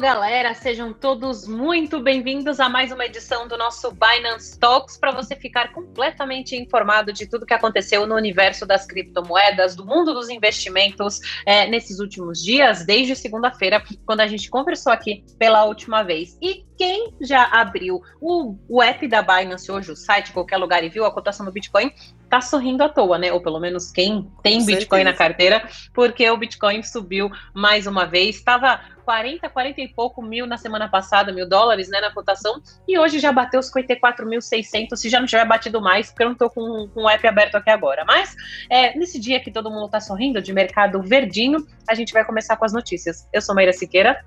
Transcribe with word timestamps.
galera, 0.00 0.54
sejam 0.54 0.94
todos 0.94 1.46
muito 1.46 2.00
bem-vindos 2.00 2.58
a 2.58 2.70
mais 2.70 2.90
uma 2.90 3.04
edição 3.04 3.46
do 3.46 3.58
nosso 3.58 3.92
Binance 3.92 4.58
Talks 4.58 4.96
para 4.96 5.12
você 5.12 5.36
ficar 5.36 5.74
completamente 5.74 6.56
informado 6.56 7.12
de 7.12 7.26
tudo 7.26 7.44
que 7.44 7.52
aconteceu 7.52 8.06
no 8.06 8.14
universo 8.14 8.64
das 8.64 8.86
criptomoedas, 8.86 9.76
do 9.76 9.84
mundo 9.84 10.14
dos 10.14 10.30
investimentos 10.30 11.20
é, 11.44 11.66
nesses 11.66 12.00
últimos 12.00 12.42
dias, 12.42 12.86
desde 12.86 13.14
segunda-feira, 13.14 13.82
quando 14.06 14.20
a 14.20 14.26
gente 14.26 14.48
conversou 14.48 14.90
aqui 14.90 15.22
pela 15.38 15.66
última 15.66 16.02
vez. 16.02 16.38
E 16.40 16.64
quem 16.78 17.12
já 17.20 17.44
abriu 17.44 18.00
o, 18.22 18.56
o 18.70 18.82
app 18.82 19.06
da 19.06 19.20
Binance 19.20 19.70
hoje, 19.70 19.92
o 19.92 19.96
site, 19.96 20.32
qualquer 20.32 20.56
lugar, 20.56 20.82
e 20.82 20.88
viu 20.88 21.04
a 21.04 21.12
cotação 21.12 21.44
do 21.44 21.52
Bitcoin, 21.52 21.92
tá 22.30 22.40
sorrindo 22.40 22.84
à 22.84 22.88
toa, 22.88 23.18
né? 23.18 23.32
Ou 23.32 23.42
pelo 23.42 23.58
menos 23.58 23.90
quem 23.90 24.30
tem 24.40 24.60
Com 24.60 24.66
Bitcoin 24.66 25.00
certeza. 25.00 25.04
na 25.04 25.12
carteira, 25.12 25.68
porque 25.92 26.30
o 26.30 26.36
Bitcoin 26.36 26.80
subiu 26.84 27.28
mais 27.52 27.88
uma 27.88 28.06
vez. 28.06 28.36
Estava 28.36 28.80
40, 29.04 29.48
40 29.50 29.80
e 29.80 29.88
pouco 29.88 30.22
mil 30.22 30.46
na 30.46 30.56
semana 30.56 30.88
passada, 30.88 31.32
mil 31.32 31.48
dólares, 31.48 31.88
né, 31.88 32.00
na 32.00 32.12
cotação, 32.14 32.62
e 32.86 32.96
hoje 32.96 33.18
já 33.18 33.32
bateu 33.32 33.58
54.600, 33.58 34.96
se 34.96 35.08
já 35.08 35.18
não 35.18 35.26
tiver 35.26 35.44
batido 35.44 35.80
mais, 35.80 36.10
porque 36.10 36.22
eu 36.22 36.28
não 36.28 36.36
tô 36.36 36.48
com, 36.48 36.88
com 36.94 37.02
o 37.02 37.08
app 37.08 37.26
aberto 37.26 37.56
aqui 37.56 37.70
agora. 37.70 38.04
Mas, 38.04 38.36
é, 38.70 38.96
nesse 38.96 39.18
dia 39.18 39.40
que 39.40 39.50
todo 39.50 39.68
mundo 39.68 39.88
tá 39.88 40.00
sorrindo, 40.00 40.40
de 40.40 40.52
mercado 40.52 41.02
verdinho, 41.02 41.66
a 41.88 41.94
gente 41.96 42.12
vai 42.12 42.24
começar 42.24 42.56
com 42.56 42.64
as 42.64 42.72
notícias. 42.72 43.26
Eu 43.32 43.42
sou 43.42 43.54
Maíra 43.54 43.72
Siqueira. 43.72 44.24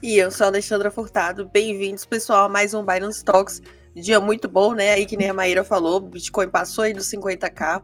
E 0.00 0.16
eu 0.16 0.30
sou 0.30 0.44
a 0.44 0.48
Alexandra 0.48 0.92
Furtado. 0.92 1.50
Bem-vindos, 1.52 2.04
pessoal, 2.04 2.44
a 2.44 2.48
mais 2.48 2.72
um 2.72 2.84
Binance 2.84 3.24
Talks. 3.24 3.60
Dia 4.00 4.20
muito 4.20 4.46
bom, 4.46 4.74
né? 4.74 4.92
Aí 4.92 5.06
que 5.06 5.16
nem 5.16 5.30
a 5.30 5.34
Maíra 5.34 5.64
falou, 5.64 6.00
Bitcoin 6.00 6.48
passou 6.48 6.84
aí 6.84 6.92
dos 6.92 7.06
50k. 7.10 7.82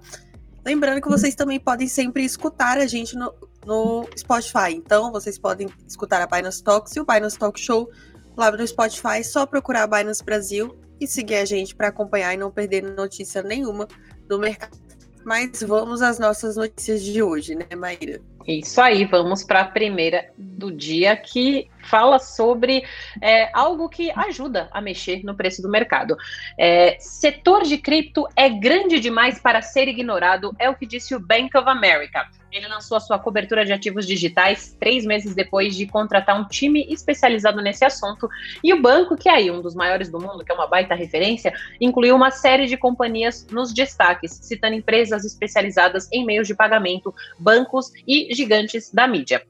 Lembrando 0.65 1.01
que 1.01 1.09
vocês 1.09 1.35
também 1.35 1.59
podem 1.59 1.88
sempre 1.88 2.23
escutar 2.23 2.77
a 2.77 2.87
gente 2.87 3.16
no, 3.16 3.33
no 3.65 4.07
Spotify. 4.16 4.75
Então, 4.75 5.11
vocês 5.11 5.38
podem 5.38 5.69
escutar 5.88 6.21
a 6.21 6.27
Binance 6.27 6.63
Talks 6.63 6.95
e 6.95 7.01
o 7.01 7.07
Binance 7.07 7.38
Talk 7.38 7.59
Show 7.59 7.91
lá 8.37 8.51
no 8.51 8.66
Spotify. 8.66 9.24
Só 9.24 9.46
procurar 9.46 9.85
a 9.85 9.87
Binance 9.87 10.23
Brasil 10.23 10.79
e 11.01 11.07
seguir 11.07 11.37
a 11.37 11.45
gente 11.46 11.74
para 11.74 11.88
acompanhar 11.88 12.35
e 12.35 12.37
não 12.37 12.51
perder 12.51 12.82
notícia 12.82 13.43
nenhuma 13.43 13.88
do 14.29 14.38
mercado. 14.38 14.79
Mas 15.24 15.63
vamos 15.63 16.02
às 16.02 16.19
nossas 16.19 16.57
notícias 16.57 17.02
de 17.02 17.23
hoje, 17.23 17.54
né, 17.54 17.74
Maíra? 17.74 18.21
Isso 18.46 18.80
aí, 18.80 19.04
vamos 19.04 19.45
para 19.45 19.60
a 19.60 19.65
primeira 19.65 20.30
do 20.37 20.73
dia 20.73 21.16
que 21.16 21.68
fala 21.82 22.18
sobre 22.18 22.85
é, 23.21 23.51
algo 23.52 23.88
que 23.88 24.10
ajuda 24.12 24.68
a 24.73 24.80
mexer 24.80 25.23
no 25.24 25.35
preço 25.35 25.62
do 25.62 25.68
mercado. 25.68 26.16
É, 26.59 26.96
setor 26.98 27.63
de 27.63 27.79
cripto 27.79 28.26
é 28.37 28.48
grande 28.48 29.01
demais 29.01 29.40
para 29.40 29.63
ser 29.63 29.88
ignorado, 29.88 30.54
é 30.59 30.68
o 30.70 30.74
que 30.74 30.87
disse 30.87 31.15
o 31.15 31.20
Bank 31.20 31.57
of 31.57 31.68
America. 31.68 32.29
Ele 32.52 32.68
lançou 32.68 32.98
a 32.98 33.01
sua 33.01 33.18
cobertura 33.18 33.65
de 33.65 33.73
ativos 33.73 34.07
digitais 34.07 34.76
três 34.79 35.07
meses 35.07 35.35
depois 35.35 35.74
de 35.74 35.87
contratar 35.87 36.38
um 36.38 36.46
time 36.46 36.87
especializado 36.90 37.63
nesse 37.63 37.82
assunto. 37.82 38.29
E 38.63 38.74
o 38.74 38.82
banco, 38.82 39.16
que 39.16 39.26
é 39.26 39.32
aí 39.32 39.51
um 39.51 39.63
dos 39.63 39.74
maiores 39.74 40.10
do 40.10 40.20
mundo, 40.20 40.45
que 40.45 40.52
é 40.52 40.54
uma 40.54 40.66
baita 40.66 40.95
referência, 40.95 41.52
incluiu 41.80 42.15
uma 42.15 42.30
série 42.30 42.66
de 42.66 42.76
companhias 42.76 43.46
nos 43.51 43.73
destaques, 43.73 44.32
citando 44.43 44.74
empresas 44.74 45.24
especializadas 45.24 46.10
em 46.13 46.26
meios 46.26 46.46
de 46.46 46.54
pagamento, 46.54 47.15
bancos 47.38 47.90
e 48.07 48.32
gigantes 48.37 48.91
da 48.93 49.07
mídia. 49.07 49.43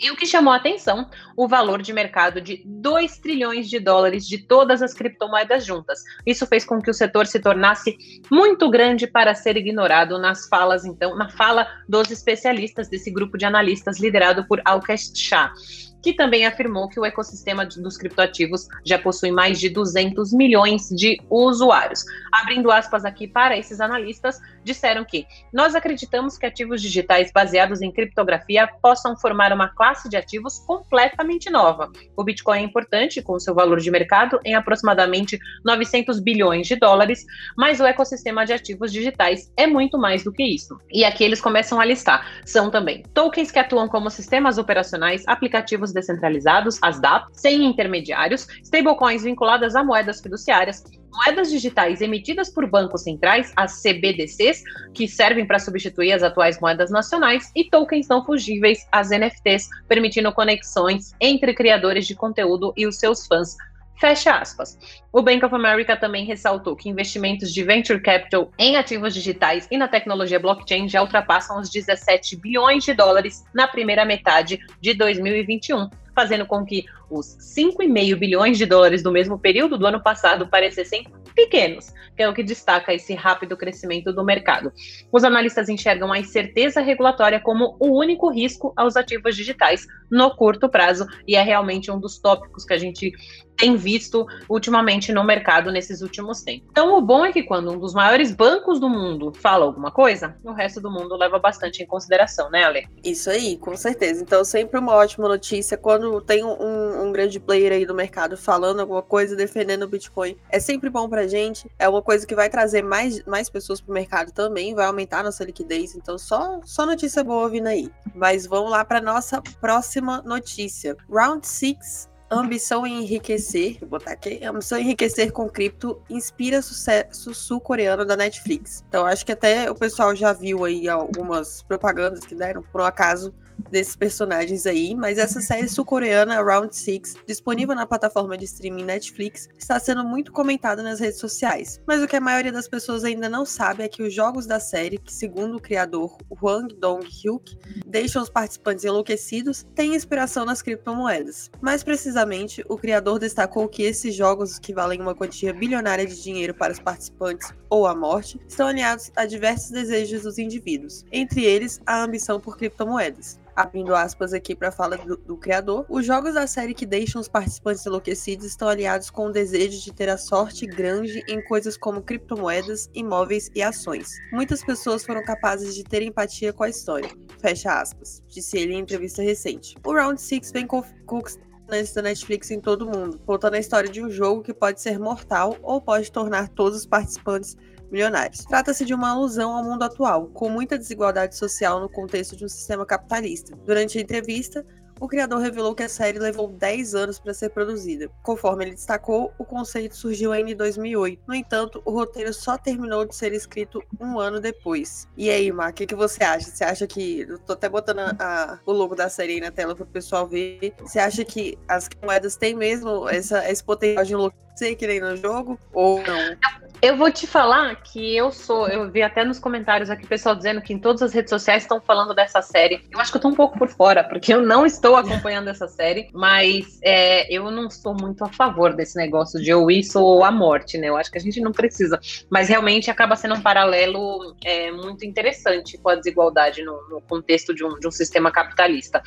E 0.00 0.12
o 0.12 0.16
que 0.16 0.26
chamou 0.26 0.52
a 0.52 0.56
atenção, 0.56 1.10
o 1.36 1.48
valor 1.48 1.82
de 1.82 1.92
mercado 1.92 2.40
de 2.40 2.62
2 2.64 3.18
trilhões 3.18 3.68
de 3.68 3.80
dólares 3.80 4.28
de 4.28 4.38
todas 4.38 4.80
as 4.80 4.94
criptomoedas 4.94 5.66
juntas. 5.66 6.04
Isso 6.24 6.46
fez 6.46 6.64
com 6.64 6.80
que 6.80 6.90
o 6.90 6.94
setor 6.94 7.26
se 7.26 7.40
tornasse 7.40 7.96
muito 8.30 8.70
grande 8.70 9.08
para 9.08 9.34
ser 9.34 9.56
ignorado 9.56 10.16
nas 10.16 10.46
falas, 10.46 10.84
então, 10.84 11.16
na 11.16 11.28
fala 11.30 11.66
dos 11.88 12.12
especialistas 12.12 12.88
desse 12.88 13.10
grupo 13.10 13.36
de 13.36 13.44
analistas 13.44 13.98
liderado 13.98 14.46
por 14.46 14.62
Alkesh 14.64 15.12
Shah 15.16 15.52
que 16.02 16.12
também 16.12 16.46
afirmou 16.46 16.88
que 16.88 17.00
o 17.00 17.04
ecossistema 17.04 17.66
dos 17.66 17.96
criptoativos 17.96 18.68
já 18.84 18.98
possui 18.98 19.30
mais 19.30 19.58
de 19.58 19.68
200 19.68 20.32
milhões 20.32 20.88
de 20.90 21.20
usuários. 21.28 22.04
Abrindo 22.32 22.70
aspas 22.70 23.04
aqui 23.04 23.26
para 23.26 23.56
esses 23.56 23.80
analistas, 23.80 24.38
disseram 24.62 25.04
que 25.04 25.26
nós 25.52 25.74
acreditamos 25.74 26.36
que 26.36 26.46
ativos 26.46 26.80
digitais 26.82 27.32
baseados 27.32 27.82
em 27.82 27.90
criptografia 27.90 28.68
possam 28.82 29.16
formar 29.16 29.52
uma 29.52 29.68
classe 29.68 30.08
de 30.08 30.16
ativos 30.16 30.58
completamente 30.60 31.50
nova. 31.50 31.90
O 32.16 32.22
Bitcoin 32.22 32.58
é 32.58 32.62
importante, 32.62 33.22
com 33.22 33.38
seu 33.38 33.54
valor 33.54 33.80
de 33.80 33.90
mercado 33.90 34.38
em 34.44 34.54
aproximadamente 34.54 35.38
900 35.64 36.20
bilhões 36.20 36.66
de 36.66 36.76
dólares, 36.76 37.24
mas 37.56 37.80
o 37.80 37.84
ecossistema 37.84 38.44
de 38.44 38.52
ativos 38.52 38.92
digitais 38.92 39.52
é 39.56 39.66
muito 39.66 39.98
mais 39.98 40.22
do 40.22 40.32
que 40.32 40.42
isso. 40.42 40.78
E 40.90 41.04
aqui 41.04 41.24
eles 41.24 41.40
começam 41.40 41.80
a 41.80 41.84
listar: 41.84 42.42
são 42.44 42.70
também 42.70 43.02
tokens 43.14 43.50
que 43.50 43.58
atuam 43.58 43.88
como 43.88 44.10
sistemas 44.10 44.58
operacionais, 44.58 45.24
aplicativos 45.26 45.87
ativos 45.88 45.92
descentralizados, 45.92 46.78
as 46.82 47.00
DAP, 47.00 47.28
sem 47.32 47.64
intermediários, 47.64 48.46
stablecoins 48.62 49.22
vinculadas 49.22 49.74
a 49.74 49.82
moedas 49.82 50.20
fiduciárias, 50.20 50.84
moedas 51.12 51.50
digitais 51.50 52.00
emitidas 52.00 52.48
por 52.48 52.68
bancos 52.68 53.02
centrais, 53.02 53.52
as 53.56 53.82
CBDCs, 53.82 54.62
que 54.94 55.08
servem 55.08 55.46
para 55.46 55.58
substituir 55.58 56.12
as 56.12 56.22
atuais 56.22 56.60
moedas 56.60 56.90
nacionais, 56.90 57.50
e 57.56 57.64
tokens 57.64 58.06
não 58.08 58.24
fugíveis, 58.24 58.86
as 58.92 59.10
NFTs, 59.10 59.68
permitindo 59.88 60.32
conexões 60.32 61.12
entre 61.20 61.54
criadores 61.54 62.06
de 62.06 62.14
conteúdo 62.14 62.72
e 62.76 62.86
os 62.86 62.96
seus 62.96 63.26
fãs 63.26 63.56
Fecha 63.98 64.36
aspas. 64.36 64.78
O 65.12 65.22
Bank 65.22 65.44
of 65.44 65.52
America 65.52 65.96
também 65.96 66.24
ressaltou 66.24 66.76
que 66.76 66.88
investimentos 66.88 67.52
de 67.52 67.64
venture 67.64 68.00
capital 68.00 68.52
em 68.56 68.76
ativos 68.76 69.12
digitais 69.12 69.66
e 69.70 69.76
na 69.76 69.88
tecnologia 69.88 70.38
blockchain 70.38 70.88
já 70.88 71.02
ultrapassam 71.02 71.58
os 71.60 71.68
17 71.68 72.36
bilhões 72.36 72.84
de 72.84 72.94
dólares 72.94 73.44
na 73.52 73.66
primeira 73.66 74.04
metade 74.04 74.60
de 74.80 74.94
2021, 74.94 75.90
fazendo 76.14 76.46
com 76.46 76.64
que 76.64 76.84
os 77.10 77.36
5,5 77.38 78.16
bilhões 78.16 78.56
de 78.56 78.66
dólares 78.66 79.02
do 79.02 79.10
mesmo 79.10 79.36
período 79.36 79.76
do 79.76 79.86
ano 79.86 80.00
passado 80.00 80.46
parecessem 80.46 81.04
pequenos, 81.34 81.92
que 82.16 82.22
é 82.22 82.28
o 82.28 82.34
que 82.34 82.42
destaca 82.42 82.92
esse 82.92 83.14
rápido 83.14 83.56
crescimento 83.56 84.12
do 84.12 84.24
mercado. 84.24 84.72
Os 85.12 85.22
analistas 85.22 85.68
enxergam 85.68 86.12
a 86.12 86.18
incerteza 86.18 86.80
regulatória 86.80 87.38
como 87.38 87.76
o 87.78 87.96
único 87.96 88.28
risco 88.28 88.72
aos 88.76 88.96
ativos 88.96 89.36
digitais 89.36 89.86
no 90.10 90.34
curto 90.34 90.68
prazo, 90.68 91.06
e 91.26 91.36
é 91.36 91.42
realmente 91.42 91.90
um 91.90 92.00
dos 92.00 92.18
tópicos 92.18 92.64
que 92.64 92.74
a 92.74 92.78
gente 92.78 93.12
tem 93.58 93.76
visto 93.76 94.26
ultimamente 94.48 95.12
no 95.12 95.24
mercado 95.24 95.72
nesses 95.72 96.00
últimos 96.00 96.42
tempos. 96.42 96.68
Então, 96.70 96.96
o 96.96 97.02
bom 97.02 97.26
é 97.26 97.32
que 97.32 97.42
quando 97.42 97.72
um 97.72 97.78
dos 97.78 97.92
maiores 97.92 98.30
bancos 98.30 98.78
do 98.78 98.88
mundo 98.88 99.32
fala 99.34 99.64
alguma 99.64 99.90
coisa, 99.90 100.36
o 100.44 100.52
resto 100.52 100.80
do 100.80 100.90
mundo 100.90 101.16
leva 101.16 101.38
bastante 101.38 101.82
em 101.82 101.86
consideração, 101.86 102.48
né, 102.50 102.64
Ale? 102.64 102.88
Isso 103.04 103.28
aí, 103.28 103.56
com 103.56 103.76
certeza. 103.76 104.22
Então, 104.22 104.44
sempre 104.44 104.78
uma 104.78 104.94
ótima 104.94 105.26
notícia 105.28 105.76
quando 105.76 106.20
tem 106.20 106.44
um, 106.44 107.02
um 107.02 107.12
grande 107.12 107.40
player 107.40 107.72
aí 107.72 107.84
do 107.84 107.94
mercado 107.94 108.36
falando 108.36 108.80
alguma 108.80 109.02
coisa, 109.02 109.34
defendendo 109.34 109.82
o 109.82 109.88
Bitcoin. 109.88 110.36
É 110.48 110.60
sempre 110.60 110.88
bom 110.88 111.08
pra 111.08 111.26
gente, 111.26 111.68
é 111.78 111.88
uma 111.88 112.00
coisa 112.00 112.26
que 112.26 112.34
vai 112.34 112.48
trazer 112.48 112.82
mais, 112.82 113.24
mais 113.24 113.50
pessoas 113.50 113.80
pro 113.80 113.92
mercado 113.92 114.30
também, 114.30 114.74
vai 114.74 114.86
aumentar 114.86 115.24
nossa 115.24 115.44
liquidez. 115.44 115.96
Então, 115.96 116.16
só, 116.16 116.60
só 116.64 116.86
notícia 116.86 117.24
boa 117.24 117.48
vindo 117.48 117.66
aí. 117.66 117.90
Mas 118.14 118.46
vamos 118.46 118.70
lá 118.70 118.84
para 118.84 119.00
nossa 119.00 119.42
próxima 119.60 120.22
notícia. 120.22 120.96
Round 121.10 121.44
6 121.44 122.17
Ambição 122.30 122.86
em 122.86 123.02
enriquecer, 123.02 123.78
vou 123.80 123.88
botar 123.88 124.12
aqui, 124.12 124.44
ambição 124.44 124.78
em 124.78 124.82
enriquecer 124.82 125.32
com 125.32 125.48
cripto 125.48 125.98
inspira 126.10 126.60
sucesso 126.60 127.32
sul-coreano 127.32 128.04
da 128.04 128.16
Netflix. 128.16 128.84
Então 128.86 129.06
acho 129.06 129.24
que 129.24 129.32
até 129.32 129.70
o 129.70 129.74
pessoal 129.74 130.14
já 130.14 130.34
viu 130.34 130.62
aí 130.66 130.86
algumas 130.90 131.62
propagandas 131.62 132.20
que 132.20 132.34
deram 132.34 132.62
por 132.62 132.82
um 132.82 132.84
acaso 132.84 133.32
desses 133.70 133.96
personagens 133.96 134.66
aí, 134.66 134.94
mas 134.94 135.18
essa 135.18 135.40
série 135.40 135.68
sul-coreana 135.68 136.42
Round 136.42 136.74
Six, 136.74 137.16
disponível 137.26 137.74
na 137.74 137.86
plataforma 137.86 138.36
de 138.36 138.44
streaming 138.44 138.84
Netflix, 138.84 139.48
está 139.58 139.78
sendo 139.78 140.04
muito 140.04 140.32
comentada 140.32 140.82
nas 140.82 141.00
redes 141.00 141.18
sociais. 141.18 141.80
Mas 141.86 142.02
o 142.02 142.06
que 142.06 142.16
a 142.16 142.20
maioria 142.20 142.52
das 142.52 142.68
pessoas 142.68 143.04
ainda 143.04 143.28
não 143.28 143.44
sabe 143.44 143.82
é 143.82 143.88
que 143.88 144.02
os 144.02 144.12
jogos 144.14 144.46
da 144.46 144.60
série, 144.60 144.98
que 144.98 145.12
segundo 145.12 145.56
o 145.56 145.60
criador 145.60 146.16
Hwang 146.30 146.74
Dong-hyuk, 146.74 147.58
deixam 147.86 148.22
os 148.22 148.30
participantes 148.30 148.84
enlouquecidos, 148.84 149.66
têm 149.74 149.94
inspiração 149.94 150.44
nas 150.44 150.62
criptomoedas. 150.62 151.50
Mais 151.60 151.82
precisamente, 151.82 152.64
o 152.68 152.76
criador 152.76 153.18
destacou 153.18 153.68
que 153.68 153.82
esses 153.82 154.14
jogos, 154.14 154.58
que 154.58 154.74
valem 154.74 155.00
uma 155.00 155.14
quantia 155.14 155.52
bilionária 155.52 156.06
de 156.06 156.22
dinheiro 156.22 156.54
para 156.54 156.72
os 156.72 156.78
participantes 156.78 157.52
ou 157.68 157.86
a 157.86 157.94
morte, 157.94 158.40
estão 158.48 158.66
alinhados 158.66 159.10
a 159.14 159.26
diversos 159.26 159.70
desejos 159.70 160.22
dos 160.22 160.38
indivíduos, 160.38 161.04
entre 161.12 161.44
eles 161.44 161.80
a 161.86 162.02
ambição 162.02 162.40
por 162.40 162.56
criptomoedas 162.56 163.38
abrindo 163.58 163.92
aspas 163.92 164.32
aqui 164.32 164.54
para 164.54 164.70
fala 164.70 164.96
do, 164.96 165.16
do, 165.16 165.36
criador, 165.36 165.84
os 165.88 166.06
jogos 166.06 166.34
da 166.34 166.46
série 166.46 166.72
que 166.72 166.86
deixam 166.86 167.20
os 167.20 167.26
participantes 167.26 167.84
enlouquecidos 167.84 168.46
estão 168.46 168.68
aliados 168.68 169.10
com 169.10 169.26
o 169.26 169.32
desejo 169.32 169.82
de 169.82 169.92
ter 169.92 170.08
a 170.08 170.16
sorte 170.16 170.64
grande 170.64 171.24
em 171.28 171.44
coisas 171.44 171.76
como 171.76 172.00
criptomoedas, 172.00 172.88
imóveis 172.94 173.50
e 173.56 173.60
ações. 173.60 174.12
Muitas 174.32 174.64
pessoas 174.64 175.04
foram 175.04 175.24
capazes 175.24 175.74
de 175.74 175.82
ter 175.82 176.02
empatia 176.02 176.52
com 176.52 176.62
a 176.62 176.68
história. 176.68 177.10
Fecha 177.40 177.80
aspas, 177.80 178.22
disse 178.28 178.56
ele 178.56 178.74
em 178.74 178.78
entrevista 178.78 179.22
recente. 179.22 179.74
O 179.84 179.92
Round 179.92 180.20
6 180.20 180.52
vem 180.52 180.66
conquistando 181.04 181.48
da 181.94 182.02
Netflix 182.02 182.50
em 182.50 182.60
todo 182.60 182.82
o 182.82 182.96
mundo, 182.96 183.18
contando 183.26 183.54
a 183.54 183.58
história 183.58 183.90
de 183.90 184.02
um 184.02 184.08
jogo 184.08 184.42
que 184.42 184.54
pode 184.54 184.80
ser 184.80 184.98
mortal 184.98 185.56
ou 185.62 185.82
pode 185.82 186.10
tornar 186.10 186.48
todos 186.48 186.78
os 186.78 186.86
participantes 186.86 187.56
milionários. 187.90 188.44
Trata-se 188.44 188.84
de 188.84 188.94
uma 188.94 189.10
alusão 189.10 189.56
ao 189.56 189.64
mundo 189.64 189.82
atual, 189.82 190.26
com 190.28 190.48
muita 190.48 190.78
desigualdade 190.78 191.36
social 191.36 191.80
no 191.80 191.88
contexto 191.88 192.36
de 192.36 192.44
um 192.44 192.48
sistema 192.48 192.84
capitalista. 192.84 193.56
Durante 193.64 193.98
a 193.98 194.00
entrevista, 194.00 194.64
o 195.00 195.06
criador 195.06 195.40
revelou 195.40 195.74
que 195.74 195.82
a 195.82 195.88
série 195.88 196.18
levou 196.18 196.48
10 196.48 196.94
anos 196.94 197.18
para 197.18 197.32
ser 197.32 197.50
produzida. 197.50 198.10
Conforme 198.22 198.64
ele 198.64 198.70
destacou, 198.72 199.32
o 199.38 199.44
conceito 199.44 199.96
surgiu 199.96 200.34
em 200.34 200.56
2008. 200.56 201.22
No 201.26 201.34
entanto, 201.34 201.80
o 201.84 201.90
roteiro 201.90 202.32
só 202.32 202.58
terminou 202.58 203.06
de 203.06 203.14
ser 203.14 203.32
escrito 203.32 203.82
um 204.00 204.18
ano 204.18 204.40
depois. 204.40 205.06
E 205.16 205.30
aí, 205.30 205.52
Mar, 205.52 205.70
o 205.70 205.74
que, 205.74 205.86
que 205.86 205.94
você 205.94 206.24
acha? 206.24 206.50
Você 206.50 206.64
acha 206.64 206.86
que. 206.86 207.20
Eu 207.20 207.38
tô 207.38 207.52
até 207.52 207.68
botando 207.68 208.00
a, 208.00 208.16
a, 208.18 208.58
o 208.66 208.72
logo 208.72 208.94
da 208.94 209.08
série 209.08 209.34
aí 209.34 209.40
na 209.40 209.50
tela 209.50 209.74
para 209.74 209.84
o 209.84 209.86
pessoal 209.86 210.26
ver. 210.26 210.74
Você 210.80 210.98
acha 210.98 211.24
que 211.24 211.56
as 211.68 211.88
moedas 212.02 212.36
têm 212.36 212.54
mesmo 212.54 213.08
essa, 213.08 213.48
esse 213.48 213.62
potencial 213.62 214.04
de 214.04 214.12
enlouquecer 214.14 214.47
que 214.76 214.86
nem 214.86 215.00
no 215.00 215.16
jogo? 215.16 215.58
Ou 215.72 216.02
não? 216.02 216.36
Eu 216.80 216.96
vou 216.96 217.10
te 217.10 217.26
falar 217.26 217.74
que 217.82 218.16
eu 218.16 218.30
sou, 218.30 218.68
eu 218.68 218.88
vi 218.90 219.02
até 219.02 219.24
nos 219.24 219.38
comentários 219.40 219.90
aqui 219.90 220.04
o 220.04 220.08
pessoal 220.08 220.36
dizendo 220.36 220.60
que 220.60 220.72
em 220.72 220.78
todas 220.78 221.02
as 221.02 221.12
redes 221.12 221.30
sociais 221.30 221.64
estão 221.64 221.80
falando 221.80 222.14
dessa 222.14 222.40
série. 222.40 222.80
Eu 222.90 223.00
acho 223.00 223.10
que 223.10 223.16
eu 223.16 223.20
tô 223.20 223.28
um 223.28 223.34
pouco 223.34 223.58
por 223.58 223.68
fora, 223.68 224.04
porque 224.04 224.32
eu 224.32 224.40
não 224.42 224.64
estou 224.64 224.94
acompanhando 224.94 225.48
essa 225.48 225.66
série, 225.66 226.08
mas 226.12 226.78
é, 226.82 227.32
eu 227.34 227.50
não 227.50 227.68
sou 227.68 227.94
muito 227.94 228.24
a 228.24 228.28
favor 228.28 228.74
desse 228.74 228.96
negócio 228.96 229.40
de 229.42 229.52
ou 229.52 229.70
isso 229.70 230.00
ou 230.00 230.24
a 230.24 230.30
morte, 230.30 230.78
né? 230.78 230.88
Eu 230.88 230.96
acho 230.96 231.10
que 231.10 231.18
a 231.18 231.20
gente 231.20 231.40
não 231.40 231.50
precisa. 231.50 231.98
Mas 232.30 232.48
realmente 232.48 232.90
acaba 232.90 233.16
sendo 233.16 233.34
um 233.34 233.40
paralelo 233.40 234.36
é, 234.44 234.70
muito 234.70 235.04
interessante 235.04 235.76
com 235.78 235.88
a 235.88 235.96
desigualdade 235.96 236.62
no, 236.62 236.88
no 236.88 237.00
contexto 237.00 237.52
de 237.52 237.64
um, 237.64 237.78
de 237.78 237.88
um 237.88 237.92
sistema 237.92 238.30
capitalista. 238.30 239.02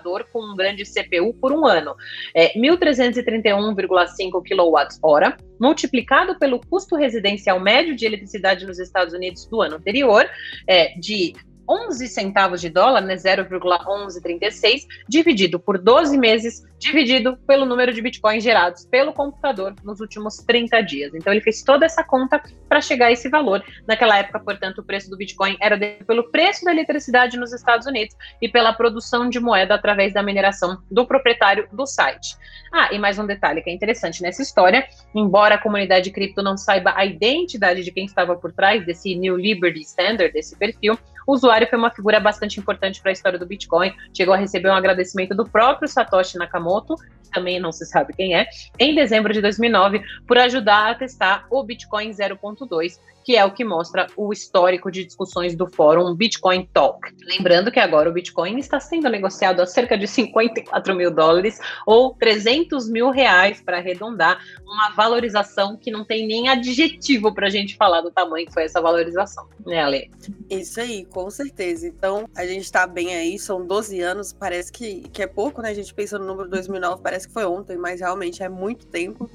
computador 0.07 0.27
com 0.31 0.41
um 0.41 0.55
grande 0.55 0.83
CPU 0.83 1.33
por 1.33 1.51
um 1.51 1.65
ano. 1.65 1.95
É 2.33 2.57
1.331,5 2.57 4.41
kWh, 4.41 5.43
multiplicado 5.59 6.39
pelo 6.39 6.59
custo 6.59 6.95
residencial 6.95 7.59
médio 7.59 7.95
de 7.95 8.05
eletricidade 8.05 8.65
nos 8.65 8.79
Estados 8.79 9.13
Unidos 9.13 9.45
do 9.45 9.61
ano 9.61 9.75
anterior, 9.75 10.25
é, 10.65 10.97
de 10.97 11.33
11 11.67 12.07
centavos 12.07 12.61
de 12.61 12.69
dólar, 12.69 13.01
né, 13.01 13.15
0,1136, 13.15 14.85
dividido 15.07 15.59
por 15.59 15.77
12 15.77 16.17
meses, 16.17 16.63
dividido 16.79 17.37
pelo 17.47 17.65
número 17.65 17.93
de 17.93 18.01
bitcoins 18.01 18.43
gerados 18.43 18.85
pelo 18.85 19.13
computador 19.13 19.75
nos 19.83 19.99
últimos 19.99 20.37
30 20.37 20.81
dias. 20.81 21.13
Então 21.13 21.33
ele 21.33 21.41
fez 21.41 21.63
toda 21.63 21.85
essa 21.85 22.03
conta 22.03 22.41
para 22.69 22.81
chegar 22.81 23.07
a 23.07 23.11
esse 23.11 23.29
valor. 23.29 23.63
Naquela 23.87 24.17
época, 24.17 24.39
portanto, 24.39 24.79
o 24.79 24.83
preço 24.83 25.09
do 25.09 25.17
bitcoin 25.17 25.57
era 25.61 25.77
pelo 26.05 26.29
preço 26.31 26.63
da 26.63 26.71
eletricidade 26.71 27.37
nos 27.37 27.53
Estados 27.53 27.87
Unidos 27.87 28.15
e 28.41 28.47
pela 28.47 28.73
produção 28.73 29.29
de 29.29 29.39
moeda 29.39 29.75
através 29.75 30.13
da 30.13 30.23
mineração 30.23 30.81
do 30.89 31.05
proprietário 31.05 31.67
do 31.71 31.85
site. 31.85 32.35
Ah, 32.71 32.89
e 32.93 32.99
mais 32.99 33.17
um 33.17 33.25
detalhe 33.25 33.61
que 33.61 33.69
é 33.69 33.73
interessante 33.73 34.21
nessa 34.21 34.41
história, 34.41 34.87
embora 35.15 35.55
a 35.55 35.57
comunidade 35.57 36.11
cripto 36.11 36.43
não 36.43 36.57
saiba 36.57 36.93
a 36.95 37.05
identidade 37.05 37.83
de 37.83 37.91
quem 37.91 38.05
estava 38.05 38.35
por 38.35 38.51
trás 38.51 38.85
desse 38.85 39.15
New 39.15 39.37
Liberty 39.37 39.81
Standard, 39.81 40.31
desse 40.33 40.57
perfil, 40.57 40.97
o 41.27 41.33
usuário 41.33 41.67
foi 41.67 41.77
uma 41.77 41.91
figura 41.91 42.19
bastante 42.21 42.57
importante 42.57 43.01
para 43.01 43.11
a 43.11 43.13
história 43.13 43.37
do 43.37 43.45
Bitcoin, 43.45 43.93
chegou 44.15 44.33
a 44.33 44.37
receber 44.37 44.69
um 44.69 44.73
agradecimento 44.73 45.35
do 45.35 45.43
próprio 45.43 45.87
Satoshi 45.87 46.37
Nakamoto, 46.37 46.95
também 47.29 47.59
não 47.59 47.71
se 47.71 47.85
sabe 47.85 48.13
quem 48.13 48.35
é, 48.35 48.47
em 48.79 48.95
dezembro 48.95 49.33
de 49.33 49.41
2009, 49.41 50.01
por 50.27 50.37
ajudar 50.37 50.91
a 50.91 50.95
testar 50.95 51.45
o 51.49 51.63
Bitcoin 51.63 52.11
0.2, 52.11 52.99
que 53.27 53.35
é 53.35 53.43
o 53.43 53.51
que 53.51 53.65
mostra 53.65 54.07
o 54.15 54.31
histórico 54.31 54.89
de 54.89 55.03
discussões 55.03 55.53
do 55.53 55.67
fórum 55.67 56.15
Bitcoin 56.15 56.65
Talk. 56.73 57.13
Lembrando 57.25 57.69
que 57.69 57.77
agora 57.77 58.09
o 58.09 58.13
Bitcoin 58.13 58.57
está 58.57 58.79
sendo 58.79 59.09
negociado 59.09 59.59
a 59.59 59.65
cerca 59.65 59.97
de 59.97 60.07
54 60.07 60.95
mil 60.95 61.11
dólares 61.11 61.59
ou 61.85 62.13
300 62.13 62.89
mil 62.89 63.09
reais, 63.09 63.59
para 63.59 63.79
arredondar, 63.79 64.39
uma 64.63 64.91
valorização 64.91 65.75
que 65.75 65.91
não 65.91 66.05
tem 66.05 66.25
nem 66.25 66.47
adjetivo 66.47 67.33
para 67.33 67.47
a 67.47 67.49
gente 67.49 67.75
falar 67.75 67.99
do 67.99 68.11
tamanho 68.11 68.47
que 68.47 68.53
foi 68.53 68.63
essa 68.63 68.79
valorização, 68.79 69.45
né, 69.65 69.83
Ale? 69.83 70.09
Isso 70.49 70.79
aí, 70.79 71.03
com 71.03 71.29
certeza. 71.29 71.85
Então, 71.85 72.29
a 72.33 72.45
gente 72.45 72.63
está 72.63 72.87
bem 72.87 73.13
aí, 73.13 73.37
são 73.37 73.67
12 73.67 73.99
anos, 73.99 74.31
parece 74.31 74.71
que, 74.71 75.01
que 75.09 75.21
é 75.21 75.27
pouco, 75.27 75.61
né? 75.61 75.71
A 75.71 75.73
gente 75.73 75.93
pensa 75.93 76.17
no 76.17 76.25
número 76.25 76.49
2009, 76.49 77.01
parece 77.03 77.16
que 77.25 77.33
foi 77.33 77.45
ontem, 77.45 77.77
mas 77.77 77.99
realmente 77.99 78.43
é 78.43 78.49
muito 78.49 78.85
tempo. 78.87 79.29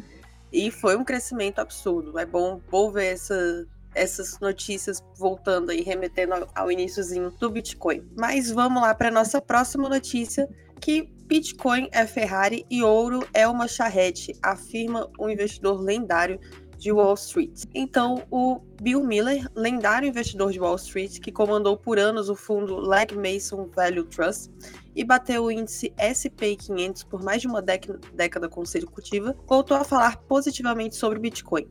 E 0.53 0.71
foi 0.71 0.97
um 0.97 1.05
crescimento 1.05 1.61
absurdo. 1.61 2.19
É 2.19 2.27
bom, 2.27 2.61
bom 2.71 2.91
ver 2.91 3.07
essa, 3.07 3.67
essas 3.95 4.39
notícias 4.39 5.03
voltando 5.17 5.71
aí, 5.71 5.83
remetendo 5.83 6.47
ao, 6.55 6.71
iníciozinho 6.71 7.31
do 7.31 7.51
Bitcoin. 7.51 8.07
Mas 8.17 8.51
vamos 8.51 8.83
lá 8.83 8.95
para 8.95 9.11
nossa 9.11 9.41
próxima 9.41 9.89
notícia, 9.89 10.49
que 10.81 11.03
Bitcoin 11.27 11.89
é 11.93 12.07
Ferrari 12.07 12.67
e 12.71 12.83
ouro 12.83 13.27
é 13.33 13.49
uma 13.49 13.67
charrete, 13.67 14.39
afirma 14.43 15.11
um 15.19 15.31
investidor 15.31 15.81
lendário 15.81 16.39
de 16.83 16.91
Wall 16.91 17.15
Street. 17.15 17.63
Então, 17.73 18.25
o 18.29 18.61
Bill 18.83 19.05
Miller, 19.05 19.49
lendário 19.55 20.09
investidor 20.09 20.51
de 20.51 20.59
Wall 20.59 20.75
Street, 20.75 21.21
que 21.21 21.31
comandou 21.31 21.77
por 21.77 21.97
anos 21.97 22.29
o 22.29 22.35
fundo 22.35 22.77
Legg 22.77 23.15
Mason 23.15 23.71
Value 23.73 24.05
Trust 24.05 24.51
e 24.95 25.05
bateu 25.05 25.45
o 25.45 25.51
índice 25.51 25.95
S&P 25.97 26.57
500 26.57 27.05
por 27.05 27.23
mais 27.23 27.41
de 27.41 27.47
uma 27.47 27.63
década 27.63 28.49
consecutiva, 28.49 29.37
voltou 29.47 29.77
a 29.77 29.85
falar 29.85 30.17
positivamente 30.25 30.97
sobre 30.97 31.21
Bitcoin 31.21 31.69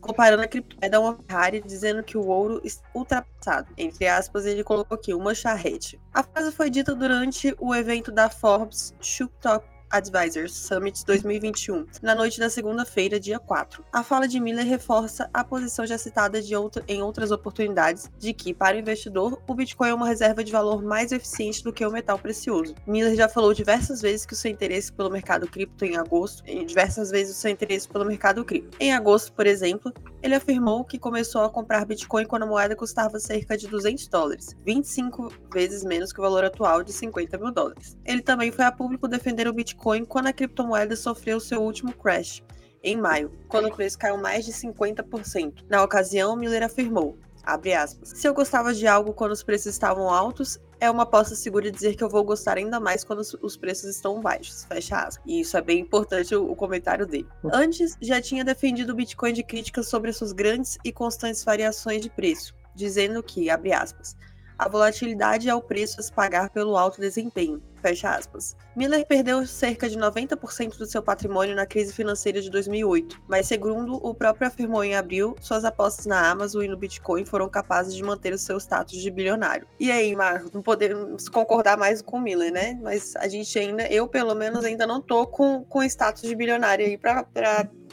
comparando 0.00 0.42
a 0.42 0.46
criptomoeda 0.46 0.98
a 0.98 1.00
uma 1.00 1.18
Ferrari, 1.26 1.62
dizendo 1.64 2.02
que 2.02 2.18
o 2.18 2.26
ouro 2.26 2.60
está 2.62 2.86
ultrapassado. 2.94 3.72
Entre 3.78 4.06
aspas, 4.06 4.44
ele 4.44 4.62
colocou 4.62 4.96
aqui 4.96 5.14
uma 5.14 5.34
charrete. 5.34 5.98
A 6.12 6.22
frase 6.22 6.52
foi 6.52 6.68
dita 6.68 6.94
durante 6.94 7.56
o 7.58 7.74
evento 7.74 8.12
da 8.12 8.28
Forbes 8.28 8.94
Shook 9.00 9.32
Talk 9.40 9.66
Advisors 9.94 10.52
Summit 10.52 11.06
2021, 11.06 11.86
na 12.02 12.16
noite 12.16 12.40
da 12.40 12.50
segunda-feira, 12.50 13.20
dia 13.20 13.38
4. 13.38 13.84
A 13.92 14.02
fala 14.02 14.26
de 14.26 14.40
Miller 14.40 14.66
reforça 14.66 15.30
a 15.32 15.44
posição 15.44 15.86
já 15.86 15.96
citada 15.96 16.40
em 16.88 17.00
outras 17.00 17.30
oportunidades 17.30 18.10
de 18.18 18.32
que, 18.32 18.52
para 18.52 18.76
o 18.76 18.80
investidor, 18.80 19.40
o 19.46 19.54
Bitcoin 19.54 19.90
é 19.90 19.94
uma 19.94 20.08
reserva 20.08 20.42
de 20.42 20.50
valor 20.50 20.82
mais 20.82 21.12
eficiente 21.12 21.62
do 21.62 21.72
que 21.72 21.86
o 21.86 21.92
metal 21.92 22.18
precioso. 22.18 22.74
Miller 22.84 23.14
já 23.14 23.28
falou 23.28 23.54
diversas 23.54 24.02
vezes 24.02 24.26
que 24.26 24.32
o 24.32 24.36
seu 24.36 24.50
interesse 24.50 24.92
pelo 24.92 25.12
mercado 25.12 25.46
cripto 25.46 25.84
em 25.84 25.96
agosto, 25.96 26.42
e 26.44 26.64
diversas 26.64 27.12
vezes 27.12 27.36
o 27.36 27.38
seu 27.38 27.52
interesse 27.52 27.88
pelo 27.88 28.04
mercado 28.04 28.44
cripto. 28.44 28.76
Em 28.80 28.92
agosto, 28.92 29.32
por 29.32 29.46
exemplo, 29.46 29.92
ele 30.20 30.34
afirmou 30.34 30.84
que 30.84 30.98
começou 30.98 31.42
a 31.42 31.50
comprar 31.50 31.86
Bitcoin 31.86 32.26
quando 32.26 32.42
a 32.42 32.46
moeda 32.46 32.74
custava 32.74 33.20
cerca 33.20 33.56
de 33.56 33.68
200 33.68 34.08
dólares, 34.08 34.56
25 34.66 35.32
vezes 35.52 35.84
menos 35.84 36.12
que 36.12 36.18
o 36.18 36.22
valor 36.24 36.44
atual 36.44 36.82
de 36.82 36.92
50 36.92 37.38
mil 37.38 37.52
dólares. 37.52 37.96
Ele 38.04 38.22
também 38.22 38.50
foi 38.50 38.64
a 38.64 38.72
público 38.72 39.06
defender 39.06 39.46
o 39.46 39.52
Bitcoin 39.52 39.83
quando 40.06 40.28
a 40.28 40.32
criptomoeda 40.32 40.96
sofreu 40.96 41.38
seu 41.38 41.62
último 41.62 41.92
crash, 41.92 42.42
em 42.82 42.96
maio, 42.96 43.30
quando 43.48 43.68
o 43.68 43.74
preço 43.74 43.98
caiu 43.98 44.16
mais 44.16 44.44
de 44.44 44.52
50%. 44.52 45.64
Na 45.68 45.82
ocasião, 45.82 46.36
Miller 46.36 46.62
afirmou: 46.62 47.18
Aspas, 47.44 48.12
Se 48.14 48.26
eu 48.26 48.32
gostava 48.32 48.72
de 48.72 48.86
algo 48.86 49.12
quando 49.12 49.32
os 49.32 49.42
preços 49.42 49.66
estavam 49.66 50.08
altos, 50.08 50.58
é 50.80 50.90
uma 50.90 51.02
aposta 51.02 51.34
segura 51.34 51.70
dizer 51.70 51.94
que 51.94 52.02
eu 52.02 52.08
vou 52.08 52.24
gostar 52.24 52.56
ainda 52.56 52.80
mais 52.80 53.04
quando 53.04 53.20
os 53.42 53.56
preços 53.56 53.90
estão 53.90 54.20
baixos. 54.20 54.64
Fecha 54.64 54.96
aspas. 54.96 55.22
E 55.26 55.40
isso 55.40 55.56
é 55.56 55.60
bem 55.60 55.80
importante 55.80 56.34
o, 56.34 56.50
o 56.50 56.56
comentário 56.56 57.06
dele. 57.06 57.28
Antes, 57.52 57.96
já 58.00 58.20
tinha 58.20 58.44
defendido 58.44 58.92
o 58.92 58.94
Bitcoin 58.94 59.32
de 59.32 59.42
críticas 59.42 59.88
sobre 59.88 60.12
suas 60.12 60.32
grandes 60.32 60.78
e 60.84 60.92
constantes 60.92 61.44
variações 61.44 62.00
de 62.00 62.10
preço, 62.10 62.54
dizendo 62.74 63.22
que, 63.22 63.50
abre 63.50 63.72
aspas, 63.72 64.16
a 64.58 64.68
volatilidade 64.68 65.48
é 65.48 65.54
o 65.54 65.60
preço 65.60 66.00
a 66.00 66.02
se 66.02 66.12
pagar 66.12 66.50
pelo 66.50 66.76
alto 66.76 67.00
desempenho. 67.00 67.62
Fecha 67.82 68.14
aspas. 68.14 68.56
Miller 68.74 69.06
perdeu 69.06 69.46
cerca 69.46 69.88
de 69.90 69.98
90% 69.98 70.78
do 70.78 70.86
seu 70.86 71.02
patrimônio 71.02 71.54
na 71.54 71.66
crise 71.66 71.92
financeira 71.92 72.40
de 72.40 72.48
2008, 72.50 73.20
mas 73.28 73.46
segundo 73.46 73.96
o 73.96 74.14
próprio 74.14 74.48
afirmou 74.48 74.82
em 74.82 74.94
abril, 74.94 75.36
suas 75.40 75.66
apostas 75.66 76.06
na 76.06 76.30
Amazon 76.30 76.62
e 76.62 76.68
no 76.68 76.78
Bitcoin 76.78 77.26
foram 77.26 77.46
capazes 77.46 77.94
de 77.94 78.02
manter 78.02 78.32
o 78.32 78.38
seu 78.38 78.58
status 78.58 78.98
de 78.98 79.10
bilionário. 79.10 79.66
E 79.78 79.92
aí, 79.92 80.16
Marco, 80.16 80.50
não 80.54 80.62
podemos 80.62 81.28
concordar 81.28 81.76
mais 81.76 82.00
com 82.00 82.18
Miller, 82.18 82.50
né? 82.50 82.78
Mas 82.80 83.14
a 83.16 83.28
gente 83.28 83.58
ainda, 83.58 83.86
eu 83.88 84.08
pelo 84.08 84.34
menos 84.34 84.64
ainda 84.64 84.86
não 84.86 85.00
tô 85.00 85.26
com, 85.26 85.62
com 85.64 85.82
status 85.82 86.22
de 86.22 86.34
bilionário 86.34 86.86
aí 86.86 86.96
para 86.96 87.26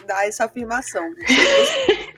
dar 0.08 0.26
essa 0.26 0.46
afirmação. 0.46 1.04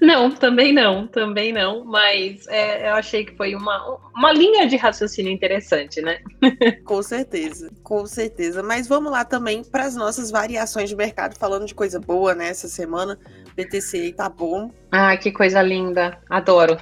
Não, 0.00 0.30
também 0.30 0.72
não, 0.72 1.06
também 1.06 1.52
não, 1.52 1.84
mas 1.84 2.46
é, 2.48 2.88
eu 2.88 2.94
achei 2.94 3.24
que 3.24 3.36
foi 3.36 3.54
uma, 3.54 3.98
uma 4.14 4.32
linha 4.32 4.66
de 4.66 4.76
raciocínio 4.76 5.32
interessante, 5.32 6.00
né? 6.00 6.18
com 6.84 7.02
certeza, 7.02 7.70
com 7.82 8.06
certeza. 8.06 8.62
Mas 8.62 8.86
vamos 8.86 9.10
lá 9.10 9.24
também 9.24 9.64
para 9.64 9.84
as 9.84 9.96
nossas 9.96 10.30
variações 10.30 10.88
de 10.88 10.96
mercado, 10.96 11.38
falando 11.38 11.66
de 11.66 11.74
coisa 11.74 12.00
boa, 12.00 12.34
né? 12.34 12.48
Essa 12.48 12.68
semana, 12.68 13.18
BTC 13.54 14.12
tá 14.12 14.28
bom. 14.28 14.70
Ah, 14.90 15.16
que 15.16 15.32
coisa 15.32 15.62
linda, 15.62 16.18
adoro. 16.30 16.76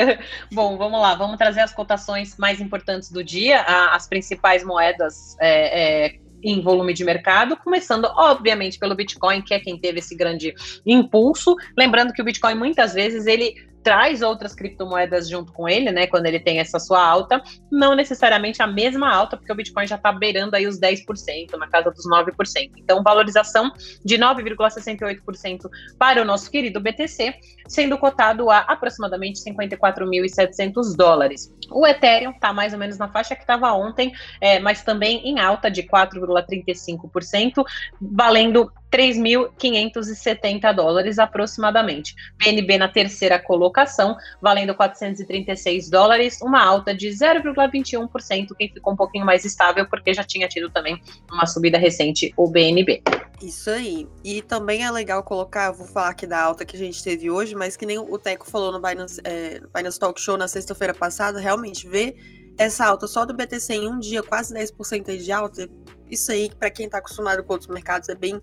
bom, 0.52 0.76
vamos 0.76 1.00
lá, 1.00 1.14
vamos 1.14 1.36
trazer 1.36 1.60
as 1.60 1.72
cotações 1.72 2.36
mais 2.36 2.60
importantes 2.60 3.10
do 3.10 3.22
dia, 3.22 3.62
as 3.92 4.06
principais 4.08 4.64
moedas 4.64 5.36
é, 5.40 6.06
é, 6.06 6.18
em 6.44 6.60
volume 6.60 6.92
de 6.92 7.04
mercado, 7.04 7.56
começando, 7.56 8.04
obviamente, 8.16 8.78
pelo 8.78 8.94
Bitcoin, 8.94 9.42
que 9.42 9.54
é 9.54 9.58
quem 9.58 9.78
teve 9.78 9.98
esse 9.98 10.14
grande 10.14 10.54
impulso. 10.84 11.56
Lembrando 11.76 12.12
que 12.12 12.20
o 12.20 12.24
Bitcoin, 12.24 12.54
muitas 12.54 12.92
vezes, 12.92 13.26
ele 13.26 13.56
traz 13.84 14.22
outras 14.22 14.54
criptomoedas 14.54 15.28
junto 15.28 15.52
com 15.52 15.68
ele, 15.68 15.92
né? 15.92 16.06
Quando 16.06 16.24
ele 16.24 16.40
tem 16.40 16.58
essa 16.58 16.78
sua 16.78 17.06
alta, 17.06 17.42
não 17.70 17.94
necessariamente 17.94 18.62
a 18.62 18.66
mesma 18.66 19.14
alta, 19.14 19.36
porque 19.36 19.52
o 19.52 19.54
Bitcoin 19.54 19.86
já 19.86 19.96
está 19.96 20.10
beirando 20.10 20.56
aí 20.56 20.66
os 20.66 20.80
10%, 20.80 21.52
na 21.58 21.68
casa 21.68 21.90
dos 21.90 22.08
9%. 22.08 22.72
Então, 22.78 23.02
valorização 23.02 23.70
de 24.02 24.16
9,68% 24.16 25.68
para 25.98 26.22
o 26.22 26.24
nosso 26.24 26.50
querido 26.50 26.80
BTC, 26.80 27.34
sendo 27.68 27.98
cotado 27.98 28.50
a 28.50 28.60
aproximadamente 28.60 29.38
54.700 29.44 30.96
dólares. 30.96 31.52
O 31.70 31.86
Ethereum 31.86 32.30
está 32.30 32.54
mais 32.54 32.72
ou 32.72 32.78
menos 32.78 32.96
na 32.96 33.08
faixa 33.08 33.36
que 33.36 33.42
estava 33.42 33.70
ontem, 33.72 34.12
é, 34.40 34.58
mas 34.60 34.82
também 34.82 35.28
em 35.28 35.38
alta 35.38 35.70
de 35.70 35.82
4,35%, 35.82 37.62
valendo 38.00 38.72
3.570 38.94 40.72
dólares 40.72 41.18
aproximadamente. 41.18 42.14
BNB 42.38 42.78
na 42.78 42.86
terceira 42.86 43.40
colocação, 43.40 44.16
valendo 44.40 44.72
436 44.72 45.90
dólares, 45.90 46.40
uma 46.40 46.62
alta 46.62 46.94
de 46.94 47.08
0,21%, 47.08 48.54
quem 48.56 48.72
ficou 48.72 48.92
um 48.92 48.96
pouquinho 48.96 49.26
mais 49.26 49.44
estável, 49.44 49.84
porque 49.88 50.14
já 50.14 50.22
tinha 50.22 50.46
tido 50.46 50.70
também 50.70 51.00
uma 51.28 51.44
subida 51.44 51.76
recente, 51.76 52.32
o 52.36 52.48
BNB. 52.48 53.02
Isso 53.42 53.68
aí. 53.68 54.06
E 54.22 54.40
também 54.42 54.84
é 54.84 54.90
legal 54.92 55.24
colocar, 55.24 55.72
vou 55.72 55.88
falar 55.88 56.10
aqui 56.10 56.24
da 56.24 56.40
alta 56.40 56.64
que 56.64 56.76
a 56.76 56.78
gente 56.78 57.02
teve 57.02 57.28
hoje, 57.28 57.56
mas 57.56 57.76
que 57.76 57.84
nem 57.84 57.98
o 57.98 58.16
Teco 58.16 58.48
falou 58.48 58.70
no 58.70 58.80
Binance, 58.80 59.20
é, 59.24 59.60
Binance 59.74 59.98
Talk 59.98 60.20
Show 60.20 60.36
na 60.36 60.46
sexta-feira 60.46 60.94
passada, 60.94 61.40
realmente 61.40 61.88
ver 61.88 62.14
essa 62.56 62.86
alta 62.86 63.08
só 63.08 63.24
do 63.24 63.34
BTC 63.34 63.74
em 63.74 63.88
um 63.88 63.98
dia, 63.98 64.22
quase 64.22 64.54
10% 64.54 65.16
de 65.18 65.32
alta, 65.32 65.68
isso 66.08 66.30
aí, 66.30 66.48
para 66.48 66.70
quem 66.70 66.86
está 66.86 66.98
acostumado 66.98 67.42
com 67.42 67.54
outros 67.54 67.68
mercados, 67.68 68.08
é 68.08 68.14
bem 68.14 68.40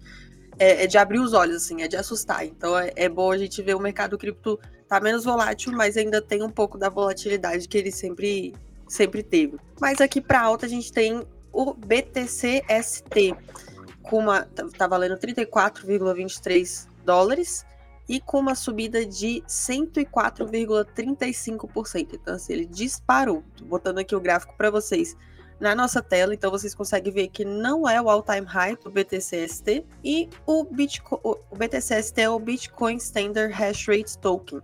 é, 0.62 0.84
é, 0.84 0.88
de 0.88 0.98
abrir 1.00 1.20
os 1.20 1.34
olhos, 1.34 1.56
assim, 1.56 1.82
é 1.82 1.88
de 1.88 1.98
assustar. 1.98 2.46
Então 2.46 2.78
é, 2.78 2.92
é 2.96 3.10
bom 3.10 3.32
a 3.32 3.38
gente 3.38 3.60
ver 3.64 3.76
o 3.76 3.80
mercado 3.80 4.16
cripto 4.16 4.60
tá 4.88 5.00
menos 5.00 5.24
volátil, 5.24 5.72
mas 5.72 5.98
ainda 5.98 6.22
tem 6.22 6.44
um 6.44 6.52
pouco 6.52 6.78
da 6.78 6.88
volatilidade 6.88 7.68
que 7.68 7.76
ele 7.76 7.92
sempre, 7.92 8.54
sempre 8.88 9.24
teve. 9.24 9.58
Mas 9.80 10.00
aqui 10.00 10.22
para 10.22 10.40
alta 10.40 10.68
a 10.68 10.70
gente 10.70 10.94
tem 10.94 11.26
o 11.52 11.74
BTC-ST, 11.74 13.36
com 14.04 14.20
uma, 14.20 14.44
tá, 14.44 14.68
tá 14.78 14.86
valendo 14.86 15.18
34,23 15.18 16.88
dólares 17.04 17.66
e 18.08 18.20
com 18.20 18.38
uma 18.38 18.54
subida 18.54 19.04
de 19.04 19.44
104,35%. 19.48 22.10
Então, 22.14 22.36
assim, 22.36 22.54
ele 22.54 22.68
disparou. 22.68 23.44
Tô 23.58 23.66
botando 23.66 23.98
aqui 23.98 24.16
o 24.16 24.22
gráfico 24.22 24.54
para 24.56 24.70
vocês 24.70 25.18
na 25.62 25.76
nossa 25.76 26.02
tela, 26.02 26.34
então 26.34 26.50
vocês 26.50 26.74
conseguem 26.74 27.14
ver 27.14 27.28
que 27.28 27.46
não 27.46 27.88
é 27.88 28.02
o 28.02 28.10
all-time 28.10 28.48
high 28.48 28.76
do 28.76 28.90
BTCST 28.90 29.86
e 30.04 30.28
o, 30.46 30.64
Bitcoin, 30.64 31.20
o 31.24 31.56
BTCST 31.56 32.20
é 32.20 32.30
o 32.30 32.40
Bitcoin 32.40 32.96
Standard 32.96 33.54
Hash 33.54 33.88
Rate 33.88 34.18
Token. 34.18 34.60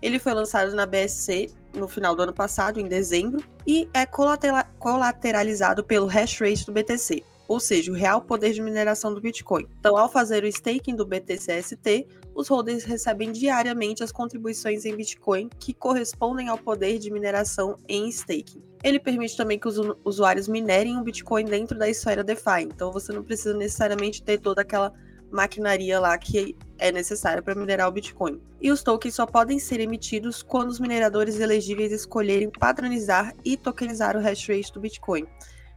Ele 0.00 0.20
foi 0.20 0.32
lançado 0.32 0.72
na 0.72 0.86
BSC 0.86 1.50
no 1.74 1.88
final 1.88 2.14
do 2.14 2.22
ano 2.22 2.32
passado, 2.32 2.78
em 2.78 2.86
dezembro, 2.86 3.42
e 3.66 3.88
é 3.92 4.06
colateralizado 4.06 5.82
pelo 5.82 6.06
hash 6.06 6.40
rate 6.40 6.64
do 6.64 6.72
BTC, 6.72 7.24
ou 7.48 7.60
seja, 7.60 7.92
o 7.92 7.94
real 7.94 8.20
poder 8.20 8.52
de 8.52 8.62
mineração 8.62 9.14
do 9.14 9.20
Bitcoin. 9.20 9.66
Então, 9.78 9.96
ao 9.96 10.10
fazer 10.10 10.44
o 10.44 10.46
staking 10.46 10.96
do 10.96 11.06
BTCST, 11.06 12.06
os 12.34 12.48
holders 12.48 12.84
recebem 12.84 13.32
diariamente 13.32 14.02
as 14.02 14.12
contribuições 14.12 14.84
em 14.84 14.94
Bitcoin 14.94 15.48
que 15.58 15.72
correspondem 15.72 16.48
ao 16.48 16.58
poder 16.58 16.98
de 16.98 17.10
mineração 17.10 17.76
em 17.88 18.08
staking. 18.08 18.62
Ele 18.82 19.00
permite 19.00 19.36
também 19.36 19.58
que 19.58 19.68
os 19.68 19.76
usuários 20.04 20.46
minerem 20.46 20.96
um 20.96 21.02
Bitcoin 21.02 21.44
dentro 21.44 21.78
da 21.78 21.88
esfera 21.88 22.22
DeFi, 22.22 22.62
então 22.62 22.92
você 22.92 23.12
não 23.12 23.22
precisa 23.22 23.56
necessariamente 23.56 24.22
ter 24.22 24.38
toda 24.38 24.62
aquela 24.62 24.92
maquinaria 25.30 25.98
lá 25.98 26.16
que 26.16 26.54
é 26.78 26.92
necessária 26.92 27.42
para 27.42 27.54
minerar 27.54 27.88
o 27.88 27.92
Bitcoin. 27.92 28.40
E 28.60 28.70
os 28.70 28.82
tokens 28.82 29.14
só 29.14 29.26
podem 29.26 29.58
ser 29.58 29.80
emitidos 29.80 30.42
quando 30.42 30.68
os 30.68 30.78
mineradores 30.78 31.40
elegíveis 31.40 31.92
escolherem 31.92 32.50
padronizar 32.50 33.34
e 33.44 33.56
tokenizar 33.56 34.16
o 34.16 34.20
hash 34.20 34.48
rate 34.48 34.72
do 34.72 34.80
Bitcoin. 34.80 35.26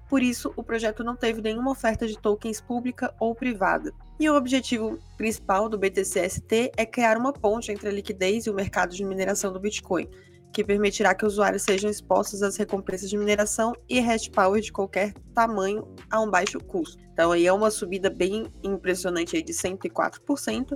Por 0.10 0.24
isso, 0.24 0.52
o 0.56 0.64
projeto 0.64 1.04
não 1.04 1.16
teve 1.16 1.40
nenhuma 1.40 1.70
oferta 1.70 2.08
de 2.08 2.18
tokens 2.18 2.60
pública 2.60 3.14
ou 3.20 3.36
privada. 3.36 3.94
E 4.20 4.28
o 4.28 4.36
objetivo 4.36 4.98
principal 5.16 5.70
do 5.70 5.78
BTCST 5.78 6.72
é 6.76 6.86
criar 6.86 7.16
uma 7.16 7.32
ponte 7.32 7.72
entre 7.72 7.88
a 7.88 7.92
liquidez 7.92 8.48
e 8.48 8.50
o 8.50 8.56
mercado 8.56 8.96
de 8.96 9.06
mineração 9.06 9.54
do 9.54 9.60
Bitcoin, 9.60 10.10
que 10.52 10.64
permitirá 10.64 11.14
que 11.14 11.26
usuários 11.26 11.62
sejam 11.62 11.92
expostos 11.92 12.42
às 12.42 12.58
recompensas 12.58 13.08
de 13.08 13.18
mineração 13.18 13.74
e 13.88 14.00
hash 14.00 14.28
power 14.28 14.60
de 14.60 14.72
qualquer 14.72 15.14
tamanho 15.34 15.88
a 16.10 16.20
um 16.20 16.30
baixo 16.30 16.60
custo. 16.60 16.98
Então 17.14 17.32
aí 17.32 17.46
é 17.46 17.54
uma 17.54 17.70
subida 17.70 18.10
bem 18.10 18.48
impressionante 18.64 19.36
aí 19.36 19.44
de 19.44 19.54
104%, 19.54 20.76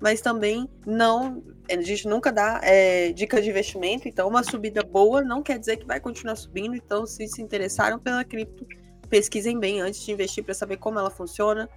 mas 0.00 0.20
também 0.20 0.68
não. 0.86 1.42
A 1.70 1.80
gente 1.80 2.06
nunca 2.06 2.32
dá 2.32 2.60
é, 2.62 3.12
dica 3.12 3.40
de 3.40 3.50
investimento, 3.50 4.06
então 4.08 4.28
uma 4.28 4.44
subida 4.44 4.82
boa 4.82 5.22
não 5.22 5.42
quer 5.42 5.58
dizer 5.58 5.78
que 5.78 5.86
vai 5.86 5.98
continuar 5.98 6.36
subindo. 6.36 6.76
Então, 6.76 7.06
se 7.06 7.26
se 7.26 7.42
interessaram 7.42 7.98
pela 7.98 8.24
cripto, 8.24 8.66
pesquisem 9.08 9.58
bem 9.58 9.80
antes 9.80 10.00
de 10.00 10.12
investir 10.12 10.44
para 10.44 10.54
saber 10.54 10.76
como 10.76 10.98
ela 10.98 11.10
funciona, 11.10 11.68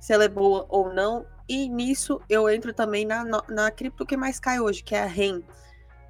se 0.00 0.12
ela 0.12 0.24
é 0.24 0.28
boa 0.28 0.66
ou 0.68 0.92
não. 0.92 1.24
E 1.48 1.68
nisso 1.68 2.20
eu 2.28 2.48
entro 2.48 2.74
também 2.74 3.06
na, 3.06 3.24
na 3.48 3.70
cripto 3.70 4.04
que 4.04 4.16
mais 4.16 4.38
cai 4.38 4.60
hoje, 4.60 4.82
que 4.82 4.94
é 4.94 5.02
a 5.02 5.06
REN. 5.06 5.42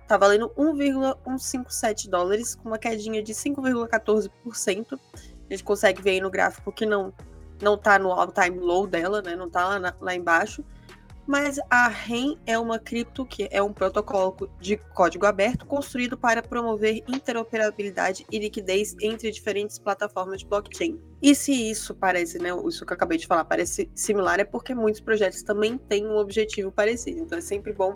Tá 0.09 0.17
valendo 0.17 0.51
1,157 0.57 2.09
dólares, 2.09 2.55
com 2.55 2.71
uma 2.71 2.79
quedinha 2.79 3.23
de 3.23 3.35
5,14%. 3.35 4.99
A 4.99 5.53
gente 5.53 5.63
consegue 5.63 6.03
ver 6.03 6.11
aí 6.11 6.21
no 6.21 6.31
gráfico 6.31 6.73
que 6.73 6.87
não, 6.87 7.13
não 7.63 7.77
tá 7.77 7.99
no 7.99 8.11
all-time 8.11 8.59
low 8.59 8.87
dela, 8.87 9.21
né? 9.21 9.37
Não 9.37 9.51
tá 9.51 9.69
lá, 9.69 9.79
na, 9.79 9.95
lá 10.01 10.15
embaixo 10.15 10.65
mas 11.29 11.61
a 11.69 11.89
REN 11.89 12.39
é 12.47 12.59
uma 12.59 12.79
cripto 12.79 13.27
que 13.27 13.47
é 13.51 13.63
um 13.63 13.71
protocolo 13.71 14.35
de 14.59 14.79
código 14.79 15.27
aberto 15.27 15.67
construído 15.67 16.17
para 16.17 16.43
promover 16.43 17.05
interoperabilidade 17.07 18.25
e 18.33 18.39
liquidez 18.39 18.97
entre 18.99 19.31
diferentes 19.31 19.79
plataformas 19.79 20.41
de 20.41 20.47
blockchain. 20.47 20.99
E 21.21 21.35
se 21.35 21.53
isso 21.53 21.95
parece, 21.95 22.39
né, 22.39 22.49
isso 22.67 22.87
que 22.87 22.93
eu 22.93 22.97
acabei 22.97 23.19
de 23.19 23.27
falar, 23.27 23.45
parece 23.45 23.91
similar, 23.95 24.41
é 24.41 24.45
porque 24.45 24.75
muitos 24.75 25.03
projetos 25.03 25.43
também 25.43 25.77
têm 25.77 26.07
um 26.07 26.17
objetivo 26.17 26.73
parecido. 26.73 27.21
Então 27.21 27.37
é 27.37 27.43
sempre 27.43 27.75
bom 27.75 27.95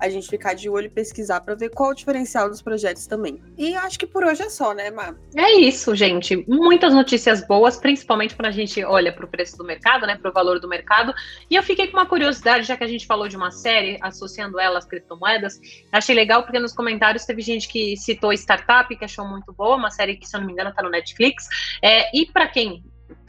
a 0.00 0.08
gente 0.08 0.28
ficar 0.28 0.54
de 0.54 0.68
olho 0.68 0.86
e 0.86 0.90
pesquisar 0.90 1.40
para 1.40 1.54
ver 1.54 1.70
qual 1.70 1.90
o 1.90 1.94
diferencial 1.94 2.48
dos 2.48 2.62
projetos 2.62 3.06
também. 3.06 3.42
E 3.56 3.74
acho 3.74 3.98
que 3.98 4.06
por 4.06 4.24
hoje 4.24 4.42
é 4.42 4.48
só, 4.48 4.72
né, 4.72 4.90
Mar? 4.90 5.14
É 5.36 5.52
isso, 5.58 5.94
gente. 5.94 6.44
Muitas 6.48 6.94
notícias 6.94 7.46
boas, 7.46 7.76
principalmente 7.76 8.34
quando 8.34 8.46
a 8.46 8.50
gente 8.50 8.82
olha 8.84 9.12
para 9.12 9.24
o 9.24 9.28
preço 9.28 9.56
do 9.56 9.64
mercado, 9.64 10.06
né, 10.06 10.16
para 10.16 10.30
o 10.30 10.32
valor 10.32 10.58
do 10.58 10.68
mercado. 10.68 11.12
E 11.50 11.54
eu 11.54 11.62
fiquei 11.62 11.88
com 11.88 11.96
uma 11.96 12.06
curiosidade, 12.06 12.66
já 12.66 12.76
que 12.76 12.84
a 12.84 12.88
gente 12.88 13.06
falou 13.06 13.28
de 13.28 13.36
uma 13.36 13.50
série 13.50 13.98
associando 14.00 14.58
ela 14.58 14.78
às 14.78 14.86
criptomoedas. 14.86 15.60
Achei 15.92 16.14
legal 16.14 16.42
porque 16.42 16.58
nos 16.58 16.72
comentários 16.72 17.24
teve 17.24 17.42
gente 17.42 17.68
que 17.68 17.96
citou 17.96 18.32
Startup, 18.32 18.94
que 18.96 19.04
achou 19.04 19.26
muito 19.26 19.52
boa, 19.52 19.76
uma 19.76 19.90
série 19.90 20.16
que, 20.16 20.26
se 20.26 20.36
eu 20.36 20.40
não 20.40 20.46
me 20.46 20.52
engano, 20.52 20.70
está 20.70 20.82
no 20.82 20.90
Netflix. 20.90 21.46
É, 21.82 22.16
e 22.16 22.26
para 22.26 22.48
quem 22.48 22.82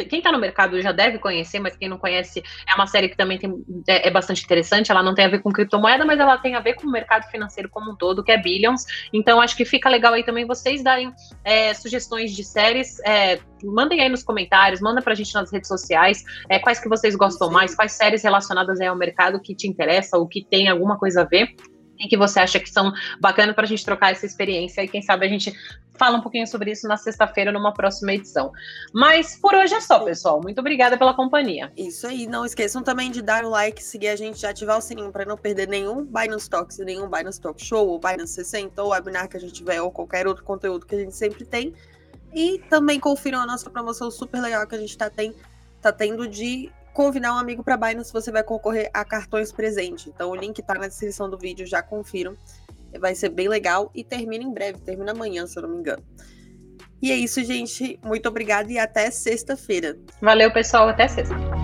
quem 0.09 0.19
está 0.19 0.31
no 0.31 0.39
mercado 0.39 0.81
já 0.81 0.91
deve 0.91 1.17
conhecer, 1.19 1.59
mas 1.59 1.75
quem 1.75 1.89
não 1.89 1.97
conhece, 1.97 2.41
é 2.67 2.75
uma 2.75 2.87
série 2.87 3.09
que 3.09 3.17
também 3.17 3.37
tem, 3.37 3.53
é, 3.87 4.07
é, 4.07 4.11
bastante 4.11 4.43
interessante. 4.43 4.91
Ela 4.91 5.03
não 5.03 5.13
tem 5.13 5.25
a 5.25 5.29
ver 5.29 5.39
com 5.39 5.51
criptomoeda, 5.51 6.05
mas 6.05 6.19
ela 6.19 6.37
tem 6.37 6.55
a 6.55 6.59
ver 6.59 6.73
com 6.75 6.87
o 6.87 6.91
mercado 6.91 7.29
financeiro 7.29 7.69
como 7.69 7.91
um 7.91 7.95
todo, 7.95 8.23
que 8.23 8.31
é 8.31 8.37
Billions. 8.37 8.85
Então, 9.13 9.41
acho 9.41 9.55
que 9.55 9.65
fica 9.65 9.89
legal 9.89 10.13
aí 10.13 10.23
também 10.23 10.45
vocês 10.45 10.83
darem 10.83 11.13
é, 11.43 11.73
sugestões 11.73 12.35
de 12.35 12.43
séries. 12.43 12.99
É, 13.05 13.39
mandem 13.63 14.01
aí 14.01 14.09
nos 14.09 14.23
comentários, 14.23 14.81
manda 14.81 15.01
pra 15.01 15.13
gente 15.13 15.33
nas 15.33 15.51
redes 15.51 15.67
sociais 15.67 16.23
é, 16.49 16.59
quais 16.59 16.79
que 16.79 16.89
vocês 16.89 17.15
gostam 17.15 17.47
Sim. 17.47 17.53
mais, 17.53 17.75
quais 17.75 17.91
séries 17.93 18.23
relacionadas 18.23 18.79
aí 18.79 18.87
ao 18.87 18.95
mercado 18.95 19.39
que 19.39 19.55
te 19.55 19.67
interessa 19.67 20.17
ou 20.17 20.27
que 20.27 20.43
tem 20.43 20.67
alguma 20.67 20.97
coisa 20.97 21.21
a 21.21 21.25
ver 21.25 21.55
em 22.01 22.07
que 22.07 22.17
você 22.17 22.39
acha 22.39 22.59
que 22.59 22.69
são 22.69 22.91
bacanas 23.19 23.55
para 23.55 23.63
a 23.63 23.67
gente 23.67 23.85
trocar 23.85 24.11
essa 24.11 24.25
experiência 24.25 24.83
e 24.83 24.87
quem 24.87 25.01
sabe 25.01 25.25
a 25.25 25.29
gente 25.29 25.53
fala 26.01 26.17
um 26.17 26.21
pouquinho 26.21 26.47
sobre 26.47 26.71
isso 26.71 26.87
na 26.87 26.97
sexta-feira 26.97 27.51
numa 27.51 27.71
próxima 27.73 28.13
edição. 28.13 28.51
Mas 28.91 29.37
por 29.39 29.53
hoje 29.53 29.75
é 29.75 29.81
só, 29.81 29.99
pessoal. 29.99 30.41
Muito 30.41 30.59
obrigada 30.59 30.97
pela 30.97 31.13
companhia. 31.13 31.71
Isso 31.77 32.07
aí, 32.07 32.25
não 32.25 32.43
esqueçam 32.43 32.81
também 32.81 33.11
de 33.11 33.21
dar 33.21 33.45
o 33.45 33.49
like, 33.49 33.83
seguir 33.83 34.07
a 34.07 34.15
gente, 34.15 34.43
ativar 34.45 34.79
o 34.79 34.81
sininho 34.81 35.11
para 35.11 35.25
não 35.25 35.37
perder 35.37 35.67
nenhum 35.67 36.03
Binance 36.03 36.49
Talks, 36.49 36.79
nenhum 36.79 37.07
Binance 37.07 37.39
Talk 37.39 37.63
Show, 37.63 37.87
ou 37.87 37.99
Binance 37.99 38.33
60, 38.33 38.81
ou 38.81 38.89
webinar 38.89 39.29
que 39.29 39.37
a 39.37 39.39
gente 39.39 39.53
tiver, 39.53 39.79
ou 39.79 39.91
qualquer 39.91 40.25
outro 40.25 40.43
conteúdo 40.43 40.87
que 40.87 40.95
a 40.95 40.99
gente 40.99 41.15
sempre 41.15 41.45
tem. 41.45 41.73
E 42.33 42.59
também 42.69 42.99
confiram 42.99 43.39
a 43.39 43.45
nossa 43.45 43.69
promoção 43.69 44.09
super 44.09 44.41
legal 44.41 44.65
que 44.65 44.73
a 44.73 44.79
gente 44.79 44.97
tá, 44.97 45.07
tem, 45.07 45.35
tá 45.79 45.91
tendo 45.91 46.27
de 46.27 46.71
convidar 46.93 47.33
um 47.33 47.37
amigo 47.37 47.63
para 47.63 47.77
Binance, 47.77 48.11
você 48.11 48.31
vai 48.31 48.43
concorrer 48.43 48.89
a 48.93 49.03
cartões 49.05 49.51
presente. 49.51 50.09
Então 50.09 50.29
o 50.29 50.35
link 50.35 50.59
está 50.59 50.73
na 50.73 50.87
descrição 50.87 51.29
do 51.29 51.37
vídeo, 51.37 51.65
já 51.65 51.81
confiram. 51.81 52.35
Vai 52.99 53.15
ser 53.15 53.29
bem 53.29 53.47
legal 53.47 53.89
e 53.95 54.03
termina 54.03 54.43
em 54.43 54.53
breve, 54.53 54.79
termina 54.79 55.11
amanhã, 55.11 55.47
se 55.47 55.57
eu 55.57 55.63
não 55.63 55.69
me 55.69 55.77
engano. 55.77 56.03
E 57.01 57.11
é 57.11 57.15
isso, 57.15 57.43
gente. 57.43 57.99
Muito 58.03 58.29
obrigada 58.29 58.71
e 58.71 58.77
até 58.77 59.09
sexta-feira. 59.09 59.97
Valeu, 60.21 60.51
pessoal. 60.51 60.89
Até 60.89 61.07
sexta. 61.07 61.60